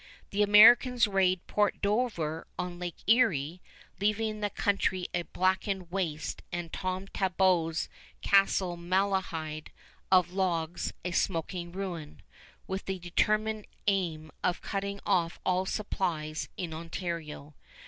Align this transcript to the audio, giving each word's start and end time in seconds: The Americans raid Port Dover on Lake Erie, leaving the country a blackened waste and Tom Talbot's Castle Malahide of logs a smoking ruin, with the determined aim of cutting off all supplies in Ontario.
The 0.31 0.41
Americans 0.41 1.05
raid 1.05 1.45
Port 1.45 1.79
Dover 1.79 2.47
on 2.57 2.79
Lake 2.79 2.97
Erie, 3.05 3.61
leaving 3.99 4.39
the 4.39 4.49
country 4.49 5.05
a 5.13 5.21
blackened 5.25 5.91
waste 5.91 6.41
and 6.51 6.73
Tom 6.73 7.07
Talbot's 7.09 7.87
Castle 8.23 8.77
Malahide 8.77 9.67
of 10.11 10.33
logs 10.33 10.91
a 11.05 11.11
smoking 11.11 11.71
ruin, 11.71 12.23
with 12.65 12.85
the 12.85 12.97
determined 12.97 13.67
aim 13.85 14.31
of 14.43 14.63
cutting 14.63 14.99
off 15.05 15.37
all 15.45 15.67
supplies 15.67 16.49
in 16.57 16.73
Ontario. 16.73 17.53